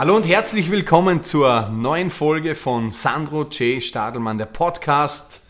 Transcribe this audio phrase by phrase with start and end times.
[0.00, 3.82] Hallo und herzlich willkommen zur neuen Folge von Sandro J.
[3.84, 5.46] Stadelmann, der Podcast.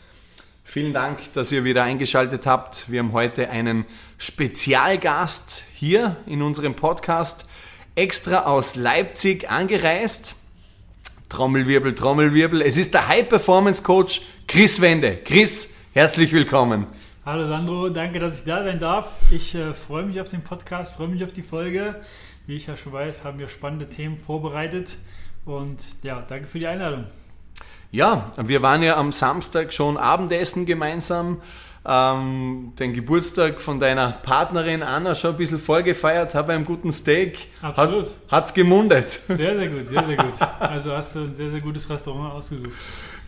[0.64, 2.90] Vielen Dank, dass ihr wieder eingeschaltet habt.
[2.90, 3.86] Wir haben heute einen
[4.18, 7.46] Spezialgast hier in unserem Podcast,
[7.94, 10.34] extra aus Leipzig angereist.
[11.30, 12.60] Trommelwirbel, Trommelwirbel.
[12.60, 15.16] Es ist der High Performance Coach Chris Wende.
[15.24, 16.86] Chris, herzlich willkommen.
[17.24, 19.20] Hallo Sandro, danke, dass ich da sein darf.
[19.30, 22.00] Ich äh, freue mich auf den Podcast, freue mich auf die Folge.
[22.48, 24.96] Wie ich ja schon weiß, haben wir spannende Themen vorbereitet.
[25.44, 27.04] Und ja, danke für die Einladung.
[27.92, 31.40] Ja, wir waren ja am Samstag schon Abendessen gemeinsam.
[31.82, 37.48] Ähm, den Geburtstag von deiner Partnerin Anna schon ein bisschen vorgefeiert, habe einen guten Steak.
[37.62, 38.08] Absolut.
[38.28, 39.10] Hat, es gemundet.
[39.10, 40.34] Sehr, sehr gut, sehr, sehr gut.
[40.60, 42.70] Also hast du ein sehr, sehr gutes Restaurant ausgesucht.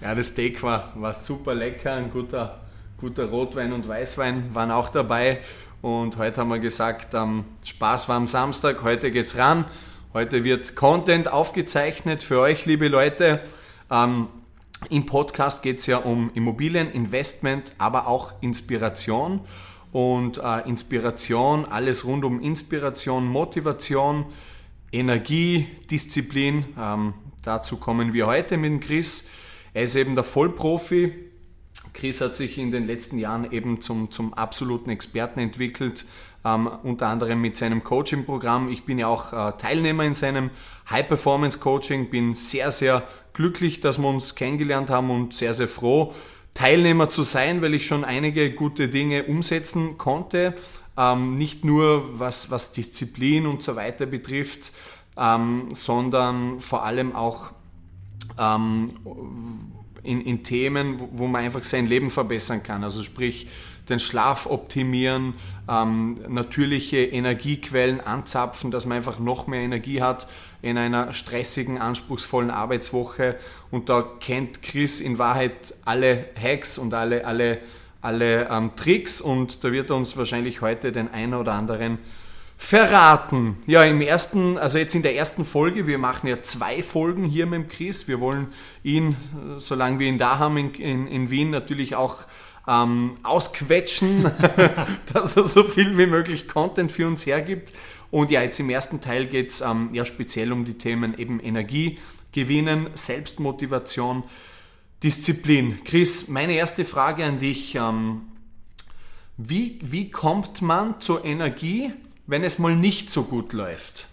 [0.03, 2.61] Ja, das Steak war, war super lecker, ein guter,
[2.98, 5.41] guter Rotwein und Weißwein waren auch dabei.
[5.80, 9.64] Und heute haben wir gesagt, ähm, Spaß war am Samstag, heute geht's ran.
[10.12, 13.41] Heute wird Content aufgezeichnet für euch, liebe Leute.
[13.91, 14.28] Ähm,
[14.91, 19.41] Im Podcast geht es ja um Immobilien, Investment, aber auch Inspiration.
[19.92, 24.27] Und äh, Inspiration, alles rund um Inspiration, Motivation,
[24.91, 26.64] Energie, Disziplin.
[26.78, 29.28] Ähm, dazu kommen wir heute mit dem Chris.
[29.74, 31.12] Er ist eben der Vollprofi,
[31.92, 36.06] Chris hat sich in den letzten Jahren eben zum, zum absoluten Experten entwickelt,
[36.44, 38.70] ähm, unter anderem mit seinem Coaching-Programm.
[38.70, 40.51] Ich bin ja auch äh, Teilnehmer in seinem
[40.90, 46.14] High-Performance-Coaching, bin sehr, sehr glücklich, dass wir uns kennengelernt haben und sehr, sehr froh,
[46.54, 50.54] Teilnehmer zu sein, weil ich schon einige gute Dinge umsetzen konnte.
[50.96, 54.72] Ähm, nicht nur was, was Disziplin und so weiter betrifft,
[55.16, 57.52] ähm, sondern vor allem auch
[58.38, 58.90] ähm,
[60.02, 62.84] in, in Themen, wo, wo, man einfach sein Leben verbessern kann.
[62.84, 63.48] Also sprich,
[63.88, 65.34] den Schlaf optimieren,
[65.68, 70.28] ähm, natürliche Energiequellen anzapfen, dass man einfach noch mehr Energie hat
[70.62, 73.36] in einer stressigen, anspruchsvollen Arbeitswoche.
[73.70, 77.58] Und da kennt Chris in Wahrheit alle Hacks und alle, alle,
[78.00, 81.98] alle ähm, Tricks und da wird er uns wahrscheinlich heute den einen oder anderen
[82.56, 83.56] verraten.
[83.67, 87.46] Ja, im ersten, also jetzt in der ersten Folge, wir machen ja zwei Folgen hier
[87.46, 88.06] mit dem Chris.
[88.06, 88.48] Wir wollen
[88.84, 89.17] ihn,
[89.56, 92.24] solange wir ihn da haben in, in, in Wien, natürlich auch
[92.68, 94.30] ähm, ausquetschen,
[95.12, 97.73] dass er so viel wie möglich Content für uns hergibt.
[98.11, 101.40] Und ja, jetzt im ersten Teil geht es ähm, ja speziell um die Themen eben
[101.40, 101.98] Energie,
[102.33, 104.24] Gewinnen, Selbstmotivation,
[105.02, 105.83] Disziplin.
[105.84, 107.74] Chris, meine erste Frage an dich.
[107.74, 108.23] Ähm,
[109.36, 111.92] wie, wie kommt man zur Energie?
[112.27, 114.06] wenn es mal nicht so gut läuft?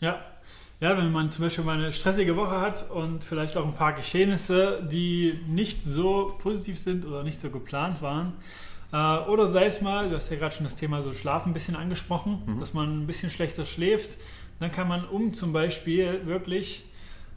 [0.00, 0.24] Ja,
[0.80, 3.94] ja, wenn man zum Beispiel mal eine stressige Woche hat und vielleicht auch ein paar
[3.94, 8.34] Geschehnisse, die nicht so positiv sind oder nicht so geplant waren.
[8.92, 8.96] Äh,
[9.28, 11.76] oder sei es mal, du hast ja gerade schon das Thema so Schlafen ein bisschen
[11.76, 12.60] angesprochen, mhm.
[12.60, 14.18] dass man ein bisschen schlechter schläft.
[14.58, 16.84] Dann kann man um zum Beispiel wirklich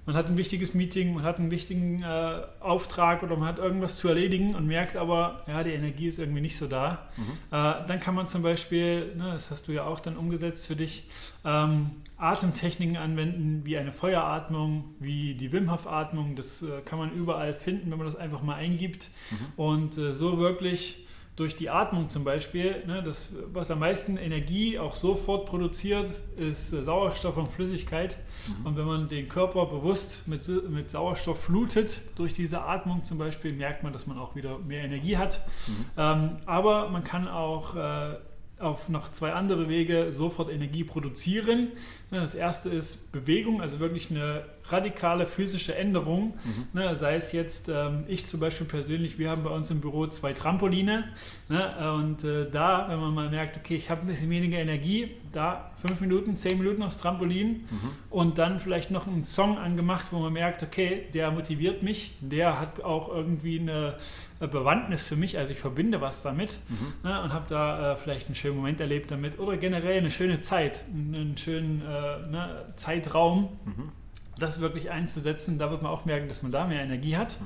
[0.05, 3.97] man hat ein wichtiges Meeting, man hat einen wichtigen äh, Auftrag oder man hat irgendwas
[3.97, 7.09] zu erledigen und merkt aber, ja, die Energie ist irgendwie nicht so da.
[7.17, 7.23] Mhm.
[7.51, 10.75] Äh, dann kann man zum Beispiel, ne, das hast du ja auch dann umgesetzt für
[10.75, 11.09] dich,
[11.45, 16.35] ähm, Atemtechniken anwenden, wie eine Feueratmung, wie die Wim Hof Atmung.
[16.35, 19.09] Das äh, kann man überall finden, wenn man das einfach mal eingibt.
[19.31, 19.37] Mhm.
[19.55, 21.05] Und äh, so wirklich
[21.39, 26.73] durch die Atmung zum Beispiel, ne, das, was am meisten Energie auch sofort produziert, ist
[26.73, 28.17] äh, Sauerstoff und Flüssigkeit.
[28.47, 28.66] Mhm.
[28.66, 33.53] Und wenn man den Körper bewusst mit, mit Sauerstoff flutet, durch diese Atmung zum Beispiel,
[33.53, 35.40] merkt man, dass man auch wieder mehr Energie hat.
[35.67, 35.85] Mhm.
[35.96, 38.17] Ähm, aber man kann auch äh,
[38.59, 41.69] auf noch zwei andere Wege sofort Energie produzieren.
[42.11, 46.33] Das erste ist Bewegung, also wirklich eine radikale physische Änderung.
[46.43, 46.67] Mhm.
[46.73, 50.07] Ne, sei es jetzt, ähm, ich zum Beispiel persönlich, wir haben bei uns im Büro
[50.07, 51.05] zwei Trampoline.
[51.47, 55.11] Ne, und äh, da, wenn man mal merkt, okay, ich habe ein bisschen weniger Energie,
[55.31, 57.91] da fünf Minuten, zehn Minuten aufs Trampolin mhm.
[58.09, 62.59] und dann vielleicht noch einen Song angemacht, wo man merkt, okay, der motiviert mich, der
[62.59, 63.95] hat auch irgendwie eine
[64.39, 67.09] Bewandtnis für mich, also ich verbinde was damit mhm.
[67.09, 70.39] ne, und habe da äh, vielleicht einen schönen Moment erlebt damit oder generell eine schöne
[70.39, 73.49] Zeit, einen schönen äh, ne, Zeitraum.
[73.66, 73.91] Mhm
[74.40, 75.59] das wirklich einzusetzen.
[75.59, 77.40] Da wird man auch merken, dass man da mehr Energie hat.
[77.40, 77.46] Mhm.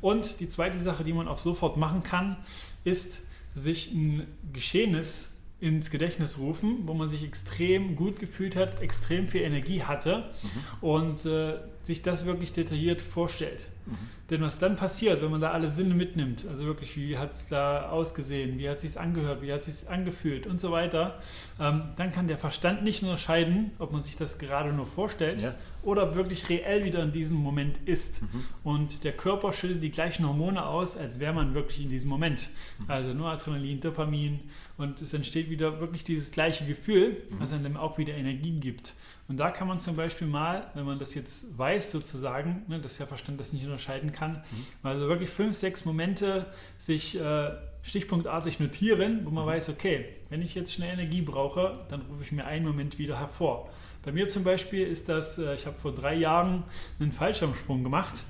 [0.00, 2.36] Und die zweite Sache, die man auch sofort machen kann,
[2.84, 3.22] ist,
[3.54, 5.30] sich ein Geschehenes
[5.60, 10.86] ins Gedächtnis rufen, wo man sich extrem gut gefühlt hat, extrem viel Energie hatte mhm.
[10.86, 13.68] und äh, sich das wirklich detailliert vorstellt.
[13.86, 13.96] Mhm.
[14.30, 17.48] Denn was dann passiert, wenn man da alle Sinne mitnimmt, also wirklich, wie hat es
[17.48, 21.18] da ausgesehen, wie hat es sich angehört, wie hat es sich angefühlt und so weiter,
[21.60, 25.54] ähm, dann kann der Verstand nicht unterscheiden, ob man sich das gerade nur vorstellt ja.
[25.82, 28.22] oder wirklich reell wieder in diesem Moment ist.
[28.22, 28.44] Mhm.
[28.62, 32.48] Und der Körper schüttet die gleichen Hormone aus, als wäre man wirklich in diesem Moment.
[32.78, 32.90] Mhm.
[32.90, 34.40] Also nur Adrenalin, Dopamin
[34.78, 37.40] und es entsteht wieder wirklich dieses gleiche Gefühl, mhm.
[37.40, 38.94] was einem auch wieder Energie gibt.
[39.26, 42.98] Und da kann man zum Beispiel mal, wenn man das jetzt weiß sozusagen, ne, dass
[42.98, 44.42] der Verstand das nicht unterscheiden kann,
[44.82, 46.46] also wirklich fünf, sechs Momente
[46.78, 47.50] sich äh,
[47.82, 52.32] stichpunktartig notieren, wo man weiß, okay, wenn ich jetzt schnell Energie brauche, dann rufe ich
[52.32, 53.68] mir einen Moment wieder hervor.
[54.04, 56.64] Bei mir zum Beispiel ist das, äh, ich habe vor drei Jahren
[56.98, 58.22] einen Fallschirmsprung gemacht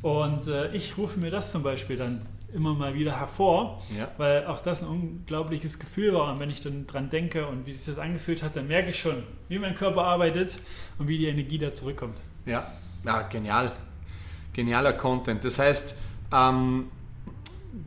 [0.00, 4.10] und äh, ich rufe mir das zum Beispiel dann immer mal wieder hervor, ja.
[4.18, 6.32] weil auch das ein unglaubliches Gefühl war.
[6.32, 8.98] Und wenn ich dann dran denke und wie sich das angefühlt hat, dann merke ich
[8.98, 10.58] schon, wie mein Körper arbeitet
[10.98, 12.20] und wie die Energie da zurückkommt.
[12.44, 12.72] Ja,
[13.04, 13.72] ja genial.
[14.52, 15.44] Genialer Content.
[15.44, 15.96] Das heißt,
[16.32, 16.90] ähm,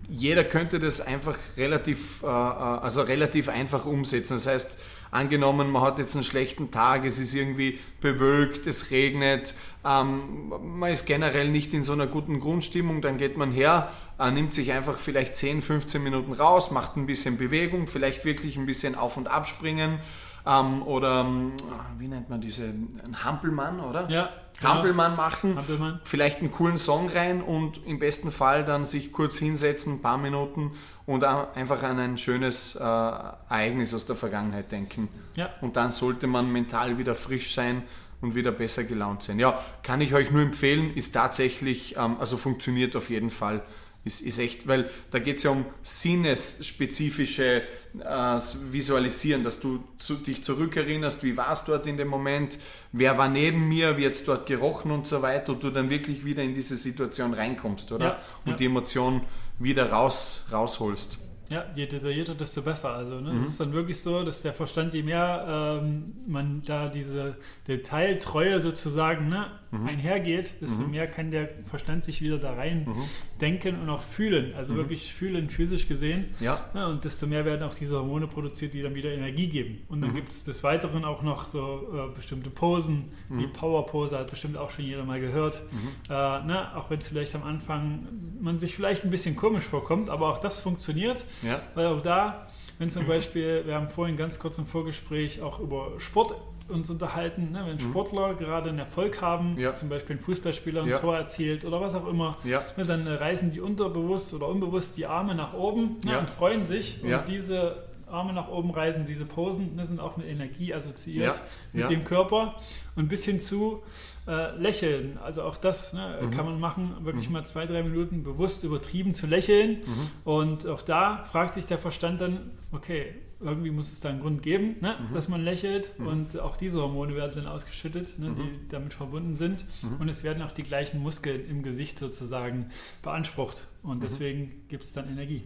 [0.10, 4.36] jeder könnte das einfach relativ, äh, äh also relativ einfach umsetzen.
[4.36, 4.78] Das heißt,
[5.16, 9.54] Angenommen, man hat jetzt einen schlechten Tag, es ist irgendwie bewölkt, es regnet,
[9.86, 14.30] ähm, man ist generell nicht in so einer guten Grundstimmung, dann geht man her, äh,
[14.32, 18.66] nimmt sich einfach vielleicht 10, 15 Minuten raus, macht ein bisschen Bewegung, vielleicht wirklich ein
[18.66, 20.00] bisschen auf und abspringen
[20.46, 21.54] ähm, oder ähm,
[21.98, 24.10] wie nennt man diese, ein Hampelmann, oder?
[24.10, 24.30] Ja.
[24.64, 26.00] Hampelmann machen, Hampelmann.
[26.06, 30.18] vielleicht einen coolen Song rein und im besten Fall dann sich kurz hinsetzen, ein paar
[30.18, 30.72] Minuten
[31.06, 35.10] und einfach an ein schönes äh, Ereignis aus der Vergangenheit denken.
[35.36, 35.50] Ja.
[35.62, 37.84] Und dann sollte man mental wieder frisch sein
[38.22, 39.40] und wieder besser gelaunt sein.
[39.40, 43.62] Ja, kann ich euch nur empfehlen, ist tatsächlich, ähm, also funktioniert auf jeden Fall
[44.06, 47.64] ist, ist echt, weil da geht es ja um sinnesspezifische
[48.00, 48.40] äh,
[48.72, 52.60] Visualisieren, dass du zu, dich zurückerinnerst, wie war es dort in dem Moment,
[52.92, 55.90] wer war neben mir, wie hat es dort gerochen und so weiter und du dann
[55.90, 58.06] wirklich wieder in diese Situation reinkommst, oder?
[58.06, 58.58] Ja, und ja.
[58.58, 59.22] die Emotion
[59.58, 61.20] wieder raus, rausholst.
[61.52, 62.92] Ja, je detaillierter, desto besser.
[62.92, 63.44] Also ne, mhm.
[63.44, 67.36] es ist dann wirklich so, dass der Verstand, je mehr ähm, man da diese
[67.68, 69.48] Detailtreue sozusagen ne,
[69.82, 69.88] mhm.
[69.88, 70.92] einhergeht, desto mhm.
[70.92, 73.04] mehr kann der Verstand sich wieder da rein mhm.
[73.42, 74.54] denken und auch fühlen.
[74.56, 74.78] Also mhm.
[74.78, 76.26] wirklich fühlen, physisch gesehen.
[76.40, 76.70] Ja.
[76.74, 79.84] Ne, und desto mehr werden auch diese Hormone produziert, die dann wieder Energie geben.
[79.90, 80.16] Und dann mhm.
[80.16, 84.70] gibt es des Weiteren auch noch so äh, bestimmte Posen, wie Powerpose, hat bestimmt auch
[84.70, 85.62] schon jeder mal gehört.
[86.10, 88.08] Äh, ne, auch wenn es vielleicht am Anfang
[88.40, 91.26] man sich vielleicht ein bisschen komisch vorkommt, aber auch das funktioniert.
[91.42, 91.62] Ja.
[91.74, 95.94] Weil auch da, wenn zum Beispiel, wir haben vorhin ganz kurz im Vorgespräch auch über
[95.98, 96.36] Sport
[96.68, 97.64] uns unterhalten, ne?
[97.66, 97.80] wenn mhm.
[97.80, 98.38] Sportler mhm.
[98.38, 99.76] gerade einen Erfolg haben, ja.
[99.76, 100.98] zum Beispiel ein Fußballspieler ein ja.
[100.98, 102.64] Tor erzielt oder was auch immer, ja.
[102.76, 107.04] ne, dann reißen die unterbewusst oder unbewusst die Arme nach oben ne, und freuen sich.
[107.04, 111.42] Und diese Arme nach oben reißen, diese Posen ne, sind auch mit Energie assoziiert
[111.74, 112.56] mit dem Körper
[112.96, 113.84] und bis hin zu
[114.28, 115.18] äh, lächeln.
[115.24, 116.30] Also auch das ne, mhm.
[116.32, 117.34] kann man machen, wirklich mhm.
[117.34, 119.78] mal zwei, drei Minuten bewusst übertrieben zu lächeln.
[119.86, 120.10] Mhm.
[120.24, 124.42] Und auch da fragt sich der Verstand dann, okay, irgendwie muss es da einen Grund
[124.42, 125.14] geben, ne, mhm.
[125.14, 125.98] dass man lächelt.
[126.00, 126.08] Mhm.
[126.08, 128.70] Und auch diese Hormone werden dann ausgeschüttet, ne, die mhm.
[128.70, 129.66] damit verbunden sind.
[130.00, 132.68] Und es werden auch die gleichen Muskeln im Gesicht sozusagen
[133.02, 133.68] beansprucht.
[133.84, 135.44] Und deswegen gibt es dann Energie.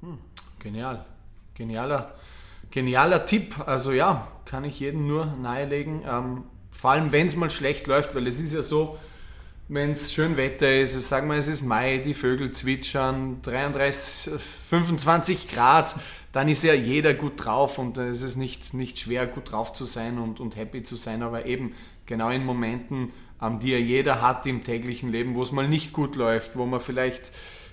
[0.00, 0.18] Hm.
[0.58, 1.04] Genial.
[1.54, 2.14] Genialer,
[2.70, 3.56] genialer Tipp.
[3.66, 6.02] Also ja, kann ich jedem nur nahelegen.
[6.08, 8.98] Ähm, vor allem, wenn es mal schlecht läuft, weil es ist ja so,
[9.68, 14.32] wenn es schön Wetter ist, sagen wir, es ist Mai, die Vögel zwitschern, 33,
[14.68, 15.94] 25 Grad,
[16.32, 19.84] dann ist ja jeder gut drauf und es ist nicht, nicht schwer, gut drauf zu
[19.84, 21.74] sein und, und happy zu sein, aber eben
[22.06, 25.92] genau in Momenten, ähm, die ja jeder hat im täglichen Leben, wo es mal nicht
[25.92, 27.32] gut läuft, wo man vielleicht,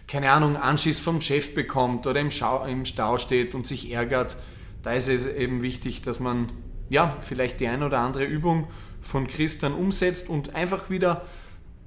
[0.09, 4.37] keine Ahnung, Anschiss vom Chef bekommt oder im, Schau, im Stau steht und sich ärgert,
[4.81, 6.51] da ist es eben wichtig, dass man
[6.89, 8.67] ja, vielleicht die ein oder andere Übung
[9.01, 11.25] von Christian umsetzt und einfach wieder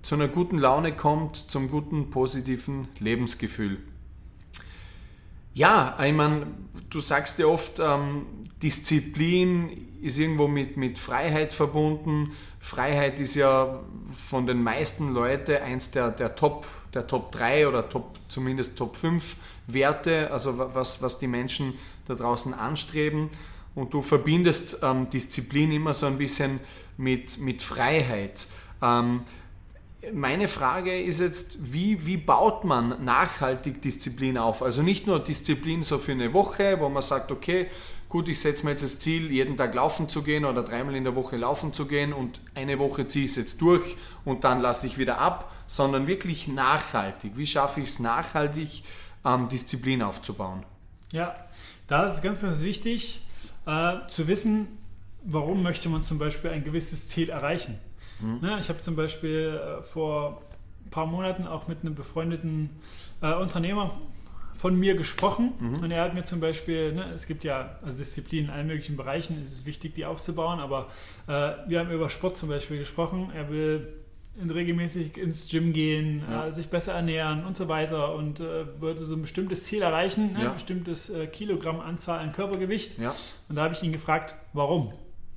[0.02, 3.79] zu einer guten Laune kommt, zum guten, positiven Lebensgefühl.
[5.54, 6.47] Ja, ich meine,
[6.88, 8.26] du sagst ja oft, ähm,
[8.62, 12.32] Disziplin ist irgendwo mit, mit Freiheit verbunden.
[12.59, 13.80] Freiheit ist ja
[14.28, 18.97] von den meisten Leuten eins der, der, Top, der Top 3 oder Top, zumindest Top
[18.97, 21.75] 5 Werte, also was, was die Menschen
[22.09, 23.30] da draußen anstreben.
[23.75, 26.61] Und du verbindest ähm, Disziplin immer so ein bisschen
[26.97, 28.47] mit, mit Freiheit.
[28.82, 29.23] Ähm,
[30.12, 34.62] meine Frage ist jetzt, wie, wie baut man nachhaltig Disziplin auf?
[34.62, 37.68] Also nicht nur Disziplin so für eine Woche, wo man sagt, okay,
[38.09, 41.04] gut, ich setze mir jetzt das Ziel, jeden Tag laufen zu gehen oder dreimal in
[41.04, 44.61] der Woche laufen zu gehen und eine Woche ziehe ich es jetzt durch und dann
[44.61, 47.32] lasse ich wieder ab, sondern wirklich nachhaltig.
[47.37, 48.82] Wie schaffe ich es nachhaltig,
[49.25, 50.64] ähm, Disziplin aufzubauen?
[51.12, 51.35] Ja,
[51.87, 53.25] da ist ganz, ganz wichtig
[53.66, 54.66] äh, zu wissen,
[55.25, 57.78] warum möchte man zum Beispiel ein gewisses Ziel erreichen.
[58.23, 58.38] Mhm.
[58.41, 60.43] Ne, ich habe zum Beispiel äh, vor
[60.85, 62.71] ein paar Monaten auch mit einem befreundeten
[63.21, 63.99] äh, Unternehmer
[64.55, 65.83] von mir gesprochen mhm.
[65.83, 68.97] und er hat mir zum Beispiel, ne, es gibt ja also Disziplinen in allen möglichen
[68.97, 70.88] Bereichen, es ist wichtig, die aufzubauen, aber
[71.26, 73.31] äh, wir haben über Sport zum Beispiel gesprochen.
[73.35, 74.02] Er will
[74.37, 76.47] regelmäßig ins Gym gehen, ja.
[76.47, 80.33] äh, sich besser ernähren und so weiter und äh, wollte so ein bestimmtes Ziel erreichen,
[80.33, 80.49] ne, ja.
[80.49, 82.99] ein bestimmtes äh, Kilogramm Anzahl an Körpergewicht.
[82.99, 83.14] Ja.
[83.49, 84.93] Und da habe ich ihn gefragt, warum?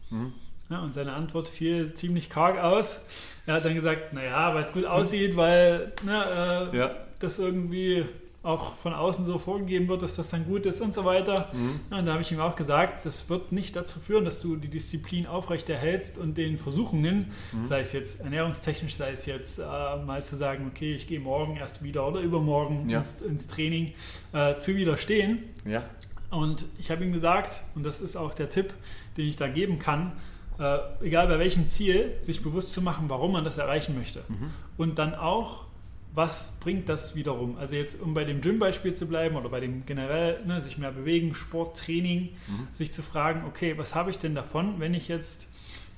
[0.10, 0.34] Mhm.
[0.70, 3.02] Ja, und seine Antwort fiel ziemlich karg aus.
[3.46, 6.96] Er hat dann gesagt, naja, weil es gut aussieht, weil ne, äh, ja.
[7.20, 8.06] das irgendwie
[8.46, 11.50] auch von außen so vorgegeben wird, dass das dann gut ist und so weiter.
[11.54, 11.80] Mhm.
[11.90, 14.56] Ja, und da habe ich ihm auch gesagt, das wird nicht dazu führen, dass du
[14.56, 17.66] die Disziplin aufrechterhältst und den Versuchungen, mhm.
[17.66, 21.58] sei es jetzt ernährungstechnisch, sei es jetzt äh, mal zu sagen, okay, ich gehe morgen
[21.58, 23.00] erst wieder oder übermorgen ja.
[23.00, 23.94] ins, ins, Training,
[24.32, 25.44] äh, zu widerstehen.
[25.66, 25.84] Ja.
[26.30, 28.74] Und ich habe ihm gesagt, und das ist auch der Tipp,
[29.18, 30.12] den ich da geben kann,
[30.60, 34.24] äh, egal bei welchem Ziel, sich bewusst zu machen, warum man das erreichen möchte.
[34.28, 34.52] Mhm.
[34.78, 35.66] Und dann auch,
[36.14, 37.58] was bringt das wiederum?
[37.58, 40.92] Also jetzt, um bei dem Gym-Beispiel zu bleiben oder bei dem generell, ne, sich mehr
[40.92, 42.68] bewegen, Sport, Training, mhm.
[42.72, 45.52] sich zu fragen, okay, was habe ich denn davon, wenn ich jetzt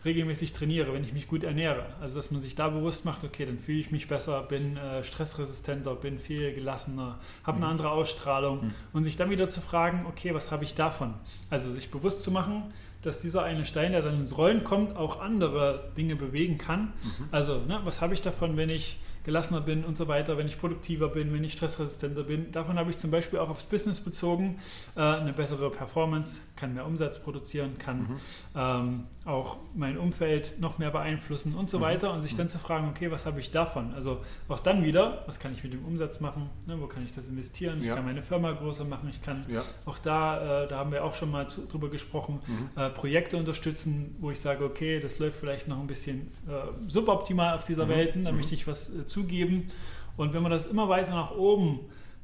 [0.07, 1.85] regelmäßig trainiere, wenn ich mich gut ernähre.
[2.01, 5.03] Also dass man sich da bewusst macht, okay, dann fühle ich mich besser, bin äh,
[5.03, 7.63] stressresistenter, bin viel gelassener, habe mhm.
[7.63, 8.73] eine andere Ausstrahlung mhm.
[8.93, 11.13] und sich dann wieder zu fragen, okay, was habe ich davon?
[11.49, 15.21] Also sich bewusst zu machen, dass dieser eine Stein, der dann ins Rollen kommt, auch
[15.21, 16.93] andere Dinge bewegen kann.
[17.03, 17.27] Mhm.
[17.31, 20.57] Also, ne, was habe ich davon, wenn ich gelassener bin und so weiter, wenn ich
[20.57, 22.49] produktiver bin, wenn ich stressresistenter bin.
[22.53, 24.57] Davon habe ich zum Beispiel auch aufs Business bezogen
[24.95, 28.17] äh, eine bessere Performance, kann mehr Umsatz produzieren, kann mhm.
[28.55, 31.81] ähm, auch mein Umfeld noch mehr beeinflussen und so mhm.
[31.81, 33.93] weiter und sich dann zu fragen, okay, was habe ich davon?
[33.93, 36.49] Also auch dann wieder, was kann ich mit dem Umsatz machen?
[36.65, 37.81] Ne, wo kann ich das investieren?
[37.81, 37.95] Ich ja.
[37.95, 39.61] kann meine Firma größer machen, ich kann ja.
[39.85, 42.81] auch da, äh, da haben wir auch schon mal zu, drüber gesprochen, mhm.
[42.81, 46.51] äh, Projekte unterstützen, wo ich sage, okay, das läuft vielleicht noch ein bisschen äh,
[46.87, 47.89] suboptimal auf dieser mhm.
[47.89, 48.37] Welt, da mhm.
[48.37, 49.67] möchte ich was äh, zugeben.
[50.15, 51.79] Und wenn man das immer weiter nach oben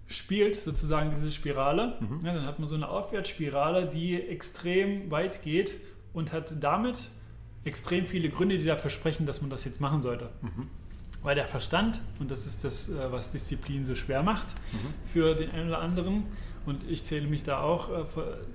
[0.07, 2.25] spielt, sozusagen diese Spirale, mhm.
[2.25, 5.79] ja, dann hat man so eine Aufwärtsspirale, die extrem weit geht
[6.13, 7.09] und hat damit
[7.63, 10.29] extrem viele Gründe, die dafür sprechen, dass man das jetzt machen sollte.
[10.41, 10.67] Mhm.
[11.23, 15.11] Weil der Verstand, und das ist das, äh, was Disziplin so schwer macht mhm.
[15.11, 16.25] für den einen oder anderen,
[16.65, 18.05] und ich zähle mich da auch äh,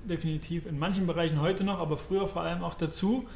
[0.07, 3.27] definitiv in manchen Bereichen heute noch, aber früher vor allem auch dazu,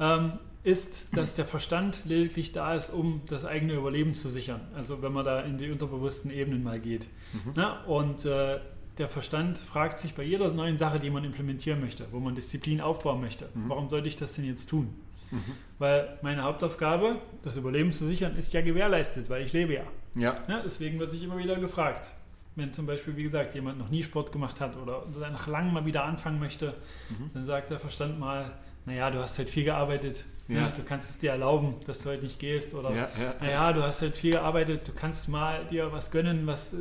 [0.00, 0.32] ähm,
[0.66, 4.60] ist, dass der Verstand lediglich da ist, um das eigene Überleben zu sichern.
[4.74, 7.06] Also wenn man da in die unterbewussten Ebenen mal geht.
[7.32, 7.52] Mhm.
[7.54, 8.58] Na, und äh,
[8.98, 12.80] der Verstand fragt sich bei jeder neuen Sache, die man implementieren möchte, wo man Disziplin
[12.80, 13.68] aufbauen möchte, mhm.
[13.68, 14.92] warum sollte ich das denn jetzt tun?
[15.30, 15.40] Mhm.
[15.78, 19.84] Weil meine Hauptaufgabe, das Überleben zu sichern, ist ja gewährleistet, weil ich lebe ja.
[20.16, 20.34] ja.
[20.48, 22.10] ja deswegen wird sich immer wieder gefragt.
[22.56, 25.86] Wenn zum Beispiel, wie gesagt, jemand noch nie Sport gemacht hat oder nach langem mal
[25.86, 26.74] wieder anfangen möchte,
[27.10, 27.30] mhm.
[27.34, 28.50] dann sagt der Verstand mal,
[28.86, 30.56] naja, du hast halt viel gearbeitet, ja.
[30.56, 30.68] ja.
[30.68, 32.72] du kannst es dir erlauben, dass du heute nicht gehst.
[32.74, 36.46] Oder, ja, ja, naja, du hast halt viel gearbeitet, du kannst mal dir was gönnen,
[36.46, 36.78] was äh,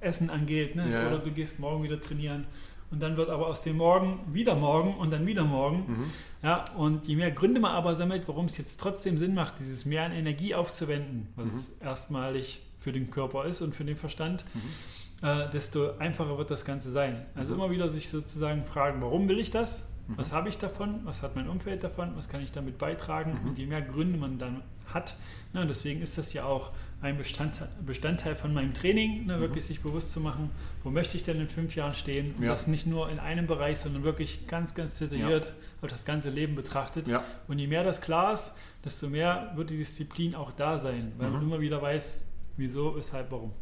[0.00, 0.76] Essen angeht.
[0.76, 0.84] Ne?
[0.84, 2.46] Oder du gehst morgen wieder trainieren.
[2.90, 5.78] Und dann wird aber aus dem Morgen wieder morgen und dann wieder morgen.
[5.88, 6.10] Mhm.
[6.42, 9.84] Ja, und je mehr Gründe man aber sammelt, warum es jetzt trotzdem Sinn macht, dieses
[9.84, 11.54] mehr an Energie aufzuwenden, was mhm.
[11.56, 15.26] es erstmalig für den Körper ist und für den Verstand, mhm.
[15.26, 17.24] äh, desto einfacher wird das Ganze sein.
[17.34, 17.60] Also mhm.
[17.60, 19.82] immer wieder sich sozusagen fragen, warum will ich das?
[20.06, 20.18] Mhm.
[20.18, 21.00] Was habe ich davon?
[21.04, 22.14] Was hat mein Umfeld davon?
[22.16, 23.38] Was kann ich damit beitragen?
[23.40, 23.48] Mhm.
[23.48, 25.16] Und je mehr Gründe man dann hat,
[25.52, 29.40] ne, deswegen ist das ja auch ein Bestandteil, Bestandteil von meinem Training, ne, mhm.
[29.40, 30.50] wirklich sich bewusst zu machen,
[30.82, 32.34] wo möchte ich denn in fünf Jahren stehen?
[32.36, 32.52] Und ja.
[32.52, 35.52] das nicht nur in einem Bereich, sondern wirklich ganz, ganz detailliert ja.
[35.82, 37.08] auf das ganze Leben betrachtet.
[37.08, 37.24] Ja.
[37.48, 38.52] Und je mehr das klar ist,
[38.84, 41.48] desto mehr wird die Disziplin auch da sein, weil man mhm.
[41.48, 42.18] immer wieder weiß,
[42.56, 43.52] wieso, weshalb, warum.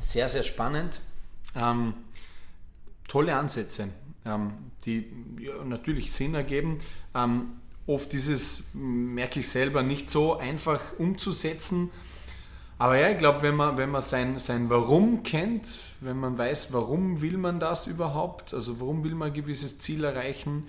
[0.00, 1.00] Sehr, sehr spannend.
[1.54, 1.94] Ähm,
[3.08, 3.88] tolle Ansätze
[4.84, 5.06] die
[5.40, 6.78] ja, natürlich Sinn ergeben.
[7.14, 7.48] Ähm,
[7.86, 11.90] oft ist es, merke ich selber, nicht so einfach umzusetzen.
[12.78, 16.72] Aber ja, ich glaube, wenn man, wenn man sein, sein Warum kennt, wenn man weiß,
[16.72, 20.64] warum will man das überhaupt, also warum will man ein gewisses Ziel erreichen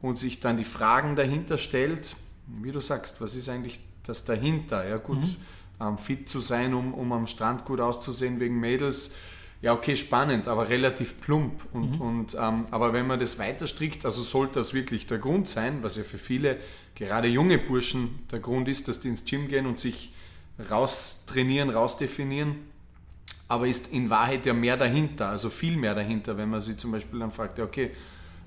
[0.00, 4.88] und sich dann die Fragen dahinter stellt, wie du sagst, was ist eigentlich das dahinter?
[4.88, 5.36] Ja, gut, mhm.
[5.80, 9.14] ähm, fit zu sein, um, um am Strand gut auszusehen wegen Mädels,
[9.62, 11.62] ja okay, spannend, aber relativ plump.
[11.72, 12.00] Und, mhm.
[12.00, 15.82] und, ähm, aber wenn man das weiter strickt, also sollte das wirklich der Grund sein,
[15.82, 16.58] was ja für viele,
[16.94, 20.12] gerade junge Burschen, der Grund ist, dass die ins Gym gehen und sich
[20.70, 22.56] raustrainieren, rausdefinieren,
[23.48, 26.92] aber ist in Wahrheit ja mehr dahinter, also viel mehr dahinter, wenn man sich zum
[26.92, 27.90] Beispiel dann fragt, ja, okay,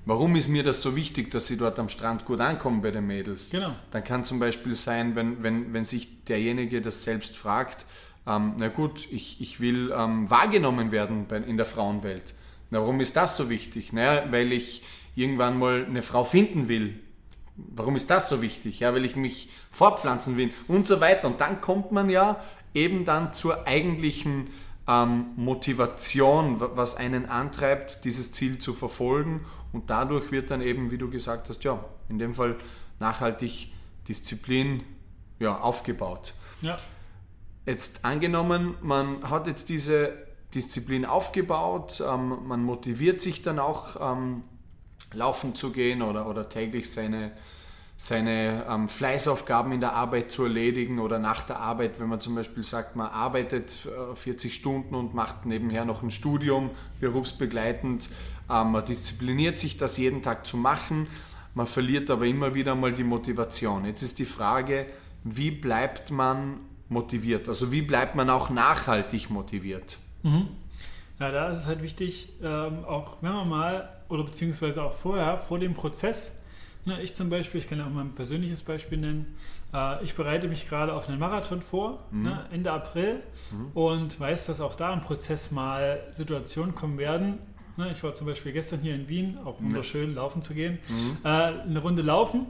[0.06, 3.06] warum ist mir das so wichtig, dass sie dort am Strand gut ankommen bei den
[3.06, 3.50] Mädels?
[3.50, 3.74] Genau.
[3.90, 7.86] Dann kann zum Beispiel sein, wenn, wenn, wenn sich derjenige das selbst fragt,
[8.26, 12.34] ähm, na gut, ich, ich will ähm, wahrgenommen werden bei, in der Frauenwelt.
[12.70, 13.92] Na, warum ist das so wichtig?
[13.92, 14.82] Naja, weil ich
[15.14, 16.98] irgendwann mal eine Frau finden will.
[17.56, 18.80] Warum ist das so wichtig?
[18.80, 21.28] Ja, weil ich mich fortpflanzen will und so weiter.
[21.28, 24.48] Und dann kommt man ja eben dann zur eigentlichen
[24.88, 29.44] ähm, Motivation, was einen antreibt, dieses Ziel zu verfolgen.
[29.72, 32.56] Und dadurch wird dann eben, wie du gesagt hast, ja, in dem Fall
[32.98, 33.72] nachhaltig
[34.08, 34.82] Disziplin
[35.38, 36.34] ja, aufgebaut.
[36.60, 36.78] Ja.
[37.66, 40.12] Jetzt angenommen, man hat jetzt diese
[40.54, 44.42] Disziplin aufgebaut, ähm, man motiviert sich dann auch ähm,
[45.14, 47.32] laufen zu gehen oder, oder täglich seine,
[47.96, 52.34] seine ähm, Fleißaufgaben in der Arbeit zu erledigen oder nach der Arbeit, wenn man zum
[52.34, 58.10] Beispiel sagt, man arbeitet äh, 40 Stunden und macht nebenher noch ein Studium, berufsbegleitend,
[58.50, 61.08] ähm, man diszipliniert sich das jeden Tag zu machen,
[61.54, 63.84] man verliert aber immer wieder mal die Motivation.
[63.86, 64.86] Jetzt ist die Frage,
[65.22, 67.48] wie bleibt man motiviert?
[67.48, 69.98] Also wie bleibt man auch nachhaltig motiviert?
[70.22, 70.48] Mhm.
[71.20, 75.38] Ja, da ist es halt wichtig, ähm, auch wenn man mal, oder beziehungsweise auch vorher,
[75.38, 76.32] vor dem Prozess,
[76.84, 79.36] ne, ich zum Beispiel, ich kann ja auch mal ein persönliches Beispiel nennen,
[79.72, 82.22] äh, ich bereite mich gerade auf einen Marathon vor, mhm.
[82.22, 83.22] ne, Ende April,
[83.52, 83.70] mhm.
[83.74, 87.38] und weiß, dass auch da im Prozess mal Situationen kommen werden.
[87.76, 90.16] Ne, ich war zum Beispiel gestern hier in Wien, auch wunderschön, mhm.
[90.16, 91.18] laufen zu gehen, mhm.
[91.22, 92.46] äh, eine Runde laufen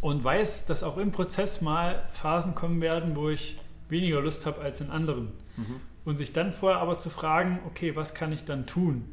[0.00, 4.60] und weiß, dass auch im Prozess mal Phasen kommen werden, wo ich weniger Lust habe
[4.60, 5.32] als in anderen.
[5.56, 5.80] Mhm.
[6.04, 9.04] Und sich dann vorher aber zu fragen, okay, was kann ich dann tun?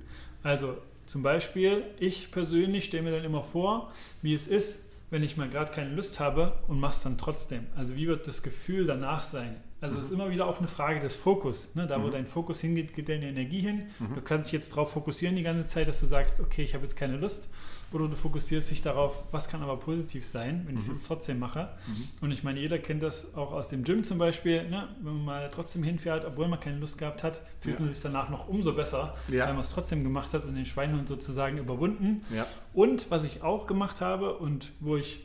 [0.43, 5.37] Also zum Beispiel, ich persönlich stelle mir dann immer vor, wie es ist, wenn ich
[5.37, 7.65] mal gerade keine Lust habe und mache es dann trotzdem.
[7.75, 9.55] Also wie wird das Gefühl danach sein?
[9.81, 10.21] Also es ist mhm.
[10.21, 11.69] immer wieder auch eine Frage des Fokus.
[11.75, 11.85] Ne?
[11.85, 12.11] Da, wo mhm.
[12.11, 13.87] dein Fokus hingeht, geht deine Energie hin.
[13.99, 14.15] Mhm.
[14.15, 16.83] Du kannst dich jetzt darauf fokussieren die ganze Zeit, dass du sagst, okay, ich habe
[16.83, 17.47] jetzt keine Lust
[17.91, 20.95] oder du fokussierst dich darauf, was kann aber positiv sein, wenn ich es mhm.
[20.95, 21.69] jetzt trotzdem mache.
[21.87, 22.07] Mhm.
[22.21, 24.89] Und ich meine, jeder kennt das auch aus dem Gym zum Beispiel, ne?
[25.01, 27.81] wenn man mal trotzdem hinfährt, obwohl man keine Lust gehabt hat, fühlt ja.
[27.81, 29.45] man sich danach noch umso besser, ja.
[29.45, 32.25] weil man es trotzdem gemacht hat und den Schweinehund sozusagen überwunden.
[32.33, 32.47] Ja.
[32.73, 35.23] Und was ich auch gemacht habe und wo ich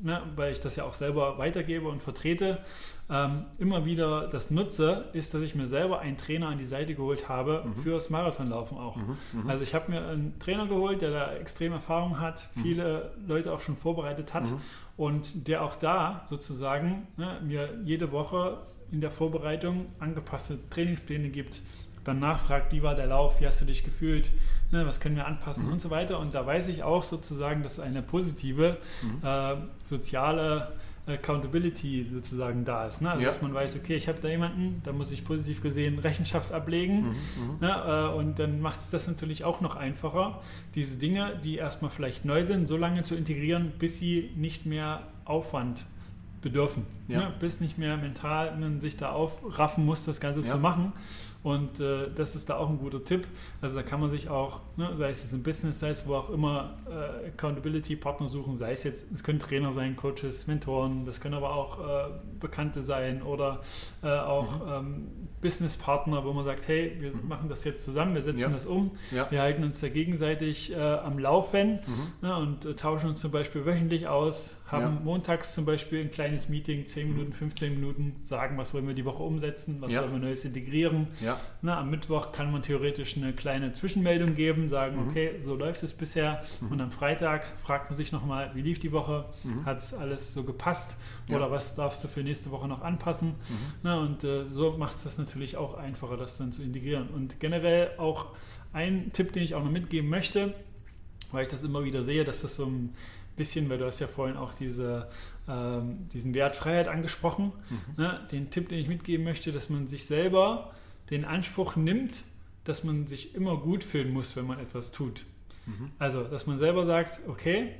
[0.00, 2.58] ne, weil ich das ja auch selber weitergebe und vertrete,
[3.10, 6.94] ähm, immer wieder das nutze, ist, dass ich mir selber einen Trainer an die Seite
[6.94, 7.74] geholt habe mhm.
[7.74, 8.96] fürs Marathonlaufen auch.
[8.96, 9.50] Mhm, mhm.
[9.50, 12.62] also ich habe mir einen Trainer geholt, der da extrem Erfahrung hat, mhm.
[12.62, 14.60] viele Leute auch schon vorbereitet hat mhm.
[14.96, 18.58] und der auch da sozusagen ne, mir jede Woche
[18.90, 21.62] in der Vorbereitung angepasste Trainingspläne gibt
[22.08, 24.30] dann nachfragt, wie war der Lauf, wie hast du dich gefühlt,
[24.72, 25.72] ne, was können wir anpassen mhm.
[25.72, 26.18] und so weiter.
[26.18, 29.26] Und da weiß ich auch sozusagen, dass eine positive mhm.
[29.26, 29.56] äh,
[29.88, 30.72] soziale
[31.08, 33.00] Accountability sozusagen da ist.
[33.00, 33.10] Ne?
[33.10, 33.28] Also ja.
[33.28, 37.00] dass man weiß, okay, ich habe da jemanden, da muss ich positiv gesehen Rechenschaft ablegen.
[37.00, 37.56] Mhm, mhm.
[37.60, 38.10] ne?
[38.12, 40.40] Äh, und dann macht es das natürlich auch noch einfacher,
[40.74, 45.02] diese Dinge, die erstmal vielleicht neu sind, so lange zu integrieren, bis sie nicht mehr
[45.24, 45.84] Aufwand
[46.40, 46.84] bedürfen.
[47.08, 47.20] Ja.
[47.20, 47.32] Ne?
[47.40, 50.46] Bis nicht mehr mental man sich da aufraffen muss, das Ganze ja.
[50.46, 50.92] zu machen.
[51.48, 53.26] Und äh, das ist da auch ein guter Tipp.
[53.62, 56.14] Also da kann man sich auch, ne, sei es jetzt im Business, sei es wo
[56.14, 61.20] auch immer, äh, Accountability-Partner suchen, sei es jetzt, es können Trainer sein, Coaches, Mentoren, das
[61.20, 63.62] können aber auch äh, Bekannte sein oder
[64.02, 64.72] äh, auch mhm.
[64.72, 65.06] ähm,
[65.40, 67.28] Business-Partner, wo man sagt, hey, wir mhm.
[67.28, 68.48] machen das jetzt zusammen, wir setzen ja.
[68.50, 69.30] das um, ja.
[69.30, 72.28] wir halten uns da gegenseitig äh, am Laufen mhm.
[72.28, 75.00] ne, und äh, tauschen uns zum Beispiel wöchentlich aus, haben ja.
[75.02, 79.06] montags zum Beispiel ein kleines Meeting, 10 Minuten, 15 Minuten, sagen, was wollen wir die
[79.06, 81.08] Woche umsetzen, was wollen wir Neues integrieren.
[81.24, 81.37] Ja.
[81.62, 85.08] Na, am Mittwoch kann man theoretisch eine kleine Zwischenmeldung geben, sagen, mhm.
[85.08, 86.42] okay, so läuft es bisher.
[86.60, 86.72] Mhm.
[86.72, 89.24] Und am Freitag fragt man sich nochmal, wie lief die Woche?
[89.44, 89.64] Mhm.
[89.64, 90.96] Hat es alles so gepasst?
[91.28, 91.50] Oder ja.
[91.50, 93.28] was darfst du für nächste Woche noch anpassen?
[93.28, 93.72] Mhm.
[93.82, 97.08] Na, und äh, so macht es das natürlich auch einfacher, das dann zu integrieren.
[97.08, 98.26] Und generell auch
[98.72, 100.54] ein Tipp, den ich auch noch mitgeben möchte,
[101.32, 102.94] weil ich das immer wieder sehe, dass das so ein
[103.38, 105.08] bisschen, weil du hast ja vorhin auch diese,
[105.48, 107.52] ähm, diesen Wert Freiheit angesprochen.
[107.70, 108.02] Mhm.
[108.02, 108.20] Ne?
[108.30, 110.74] Den Tipp, den ich mitgeben möchte, dass man sich selber
[111.10, 112.24] den Anspruch nimmt,
[112.64, 115.24] dass man sich immer gut fühlen muss, wenn man etwas tut.
[115.66, 115.90] Mhm.
[115.98, 117.74] Also, dass man selber sagt, okay,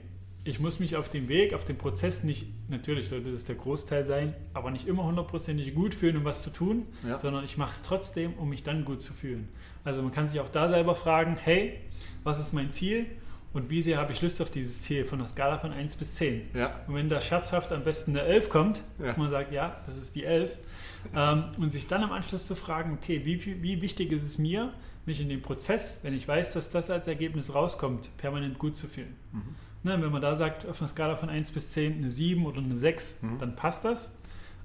[0.44, 4.04] ich muss mich auf dem Weg, auf dem Prozess nicht, natürlich sollte das der Großteil
[4.04, 7.18] sein, aber nicht immer hundertprozentig gut fühlen, um was zu tun, ja.
[7.18, 9.48] sondern ich mache es trotzdem, um mich dann gut zu fühlen.
[9.84, 11.78] Also man kann sich auch da selber fragen, hey,
[12.24, 13.06] was ist mein Ziel?
[13.52, 16.14] Und wie sehr habe ich Lust auf dieses Ziel von der Skala von 1 bis
[16.16, 16.42] 10.
[16.54, 16.74] Ja.
[16.86, 19.14] Und wenn da scherzhaft am besten eine 11 kommt, Ja.
[19.16, 20.58] man sagt, ja, das ist die 11,
[21.14, 24.72] ähm, und sich dann am Anschluss zu fragen, okay, wie, wie wichtig ist es mir,
[25.06, 28.86] mich in dem Prozess, wenn ich weiß, dass das als Ergebnis rauskommt, permanent gut zu
[28.86, 29.16] fühlen.
[29.84, 32.58] Ne, wenn man da sagt, auf einer Skala von 1 bis 10 eine 7 oder
[32.58, 34.12] eine 6, dann passt das.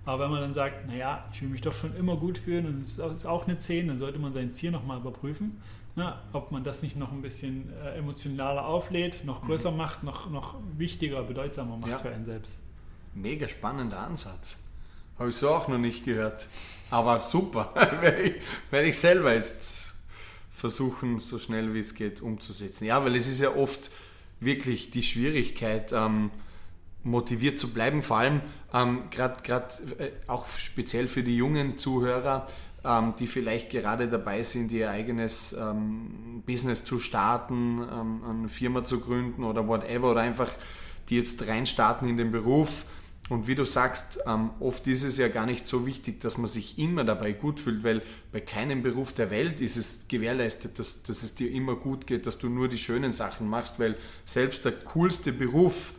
[0.06, 2.82] Aber wenn man dann sagt, naja, ich will mich doch schon immer gut fühlen und
[2.82, 5.62] es ist auch eine 10, dann sollte man sein Ziel nochmal überprüfen,
[5.96, 10.30] ne, ob man das nicht noch ein bisschen äh, emotionaler auflädt, noch größer macht, noch,
[10.30, 11.98] noch wichtiger, bedeutsamer macht Ja.
[12.00, 12.60] für einen selbst.
[13.14, 14.60] Mega spannender Ansatz.
[15.20, 16.48] Habe ich so auch noch nicht gehört.
[16.90, 17.72] Aber super.
[18.02, 18.34] werde, ich,
[18.72, 19.96] werde ich selber jetzt
[20.56, 22.86] versuchen, so schnell wie es geht umzusetzen.
[22.86, 23.92] Ja, weil es ist ja oft
[24.40, 26.32] wirklich die Schwierigkeit, ähm,
[27.04, 28.42] motiviert zu bleiben, vor allem
[28.74, 29.36] ähm, gerade
[30.00, 32.48] äh, auch speziell für die jungen Zuhörer,
[32.86, 38.84] ähm, die vielleicht gerade dabei sind, ihr eigenes ähm, Business zu starten, ähm, eine Firma
[38.84, 40.50] zu gründen oder whatever oder einfach
[41.10, 42.86] die jetzt reinstarten in den Beruf.
[43.30, 46.48] Und wie du sagst, ähm, oft ist es ja gar nicht so wichtig, dass man
[46.48, 48.02] sich immer dabei gut fühlt, weil
[48.34, 52.28] bei keinem Beruf der Welt ist es gewährleistet, dass, dass es dir immer gut geht,
[52.28, 55.94] dass du nur die schönen Sachen machst, weil selbst der coolste Beruf,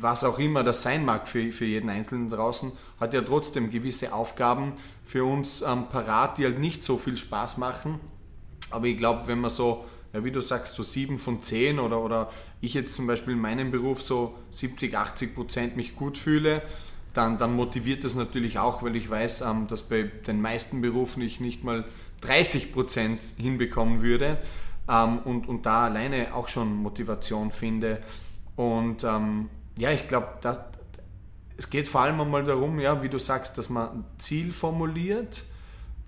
[0.00, 4.12] was auch immer das sein mag für, für jeden Einzelnen draußen, hat ja trotzdem gewisse
[4.12, 4.72] Aufgaben
[5.04, 8.00] für uns ähm, parat, die halt nicht so viel Spaß machen.
[8.70, 12.00] Aber ich glaube, wenn man so, ja, wie du sagst, so 7 von 10 oder,
[12.00, 16.62] oder ich jetzt zum Beispiel in meinem Beruf so 70, 80 Prozent mich gut fühle,
[17.12, 21.22] dann, dann motiviert das natürlich auch, weil ich weiß, ähm, dass bei den meisten Berufen
[21.22, 21.84] ich nicht mal
[22.22, 24.38] 30 Prozent hinbekommen würde
[24.88, 28.00] ähm, und, und da alleine auch schon Motivation finde.
[28.56, 30.28] Und ähm, ja, ich glaube,
[31.56, 35.44] es geht vor allem einmal darum, ja, wie du sagst, dass man ein Ziel formuliert,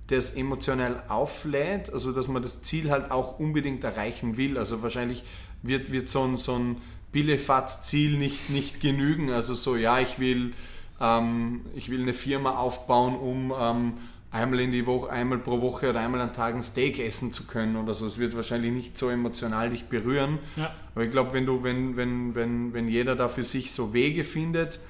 [0.09, 4.59] das emotional auflädt, also dass man das Ziel halt auch unbedingt erreichen will.
[4.59, 5.25] Also wahrscheinlich
[5.63, 6.77] wird, wird so ein, so ein
[7.13, 9.31] Billefatz-Ziel nicht, nicht genügen.
[9.31, 10.53] Also so, ja, ich will,
[11.01, 13.93] ähm, ich will eine Firma aufbauen, um ähm,
[14.35, 17.77] einmal in die Woche, einmal pro Woche oder einmal an Tagen Steak essen zu können
[17.77, 18.05] oder so.
[18.05, 20.41] Es wird wahrscheinlich nicht so emotional dich berühren.
[20.57, 20.73] Ja.
[20.95, 24.25] Aber ich glaube, wenn du, wenn, wenn, wenn, wenn jeder da für sich so Wege
[24.25, 24.81] findet,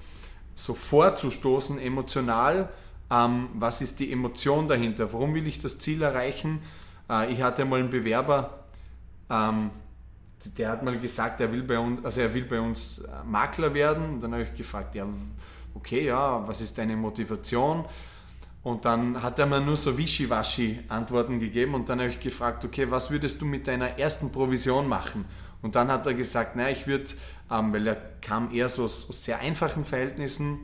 [0.55, 2.71] so vorzustoßen emotional,
[3.11, 5.13] ähm, was ist die Emotion dahinter?
[5.13, 6.61] Warum will ich das Ziel erreichen?
[7.11, 8.65] Äh, ich hatte mal einen Bewerber,
[9.29, 9.71] ähm,
[10.57, 13.75] der hat mal gesagt, er will bei uns, also er will bei uns äh, Makler
[13.75, 14.15] werden.
[14.15, 15.07] Und dann habe ich gefragt, ja,
[15.75, 17.85] okay, ja, was ist deine Motivation?
[18.65, 22.65] Und dann hat er mir nur so wischiwaschi Antworten gegeben und dann habe ich gefragt,
[22.65, 25.27] okay, was würdest du mit deiner ersten Provision machen?
[25.61, 27.05] Und dann hat er gesagt, naja, ich würde,
[27.51, 30.59] ähm, weil er kam eher so aus, aus sehr einfachen Verhältnissen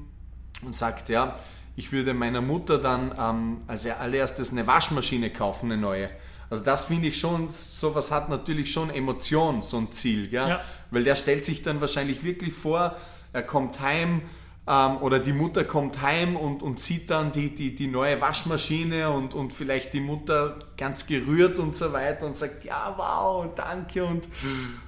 [0.63, 1.39] und sagt, ja,
[1.77, 6.09] ich würde meiner Mutter dann ähm, als allererstes eine Waschmaschine kaufen, eine neue.
[6.49, 10.49] Also das finde ich schon, sowas hat natürlich schon Emotion, so ein Ziel, gell?
[10.49, 10.61] Ja.
[10.91, 12.97] weil der stellt sich dann wahrscheinlich wirklich vor,
[13.35, 14.23] er kommt heim
[14.71, 19.11] ähm, oder die Mutter kommt heim und, und sieht dann die, die, die neue Waschmaschine
[19.11, 24.05] und, und vielleicht die Mutter ganz gerührt und so weiter und sagt, ja, wow, danke
[24.05, 24.29] und,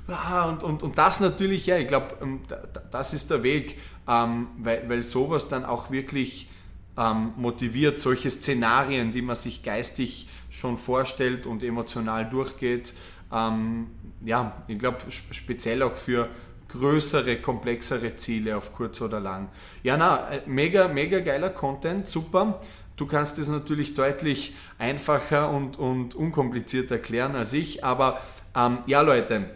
[0.07, 3.43] ah, und, und, und das natürlich, ja, ich glaube, ähm, da- da- das ist der
[3.43, 6.49] Weg, ähm, weil, weil sowas dann auch wirklich
[6.97, 12.95] ähm, motiviert, solche Szenarien, die man sich geistig schon vorstellt und emotional durchgeht.
[13.33, 13.89] Ähm,
[14.25, 16.29] ja, ich glaube speziell auch für
[16.73, 19.49] größere, komplexere Ziele auf kurz oder lang.
[19.83, 22.61] Ja, na, äh, mega, mega geiler Content, super.
[22.97, 28.21] Du kannst es natürlich deutlich einfacher und, und unkompliziert erklären als ich, aber
[28.55, 29.51] ähm, ja, Leute,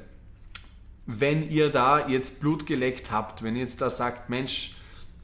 [1.06, 4.74] wenn ihr da jetzt Blut geleckt habt, wenn ihr jetzt da sagt, Mensch,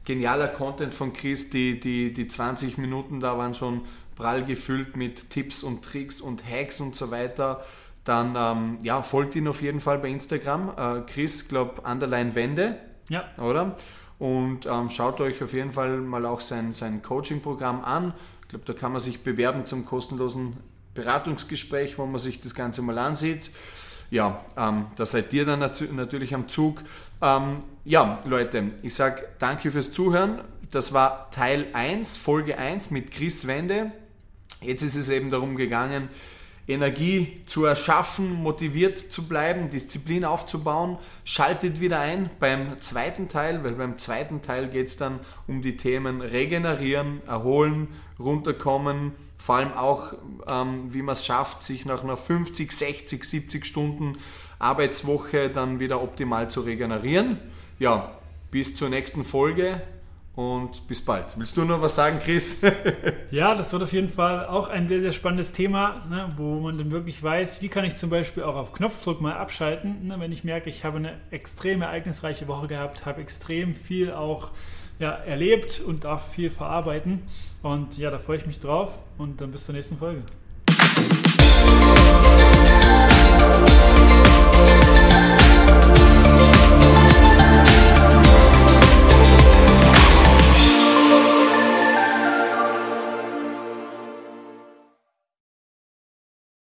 [0.05, 3.81] genialer Content von Chris, die, die, die 20 Minuten da waren schon
[4.15, 7.65] prall gefüllt mit Tipps und Tricks und Hacks und so weiter,
[8.03, 10.73] dann ähm, ja, folgt ihn auf jeden Fall bei Instagram.
[10.75, 12.77] Äh, Chris, glaub, Underline Wende,
[13.09, 13.75] Ja, oder?
[14.19, 18.13] Und ähm, schaut euch auf jeden Fall mal auch sein, sein Coaching-Programm an.
[18.41, 20.57] Ich glaube, da kann man sich bewerben zum kostenlosen
[20.93, 23.51] Beratungsgespräch, wo man sich das Ganze mal ansieht.
[24.11, 26.83] Ja, ähm, da seid ihr dann natürlich am Zug.
[27.21, 30.41] Ähm, ja, Leute, ich sage danke fürs Zuhören.
[30.71, 33.91] Das war Teil 1, Folge 1 mit Chris Wende.
[34.61, 36.09] Jetzt ist es eben darum gegangen,
[36.67, 40.97] Energie zu erschaffen, motiviert zu bleiben, Disziplin aufzubauen.
[41.25, 45.75] Schaltet wieder ein beim zweiten Teil, weil beim zweiten Teil geht es dann um die
[45.75, 50.13] Themen Regenerieren, Erholen, Runterkommen, vor allem auch,
[50.47, 54.17] ähm, wie man es schafft, sich nach einer 50, 60, 70 Stunden
[54.57, 57.39] Arbeitswoche dann wieder optimal zu regenerieren.
[57.77, 58.17] Ja,
[58.51, 59.81] bis zur nächsten Folge
[60.35, 61.27] und bis bald.
[61.35, 62.61] Willst du noch was sagen, Chris?
[63.31, 66.77] ja, das wird auf jeden Fall auch ein sehr, sehr spannendes Thema, ne, wo man
[66.77, 70.31] dann wirklich weiß, wie kann ich zum Beispiel auch auf Knopfdruck mal abschalten, ne, wenn
[70.31, 74.49] ich merke, ich habe eine extrem ereignisreiche Woche gehabt, habe extrem viel auch
[74.99, 77.23] ja, erlebt und darf viel verarbeiten.
[77.61, 80.23] Und ja, da freue ich mich drauf und dann bis zur nächsten Folge.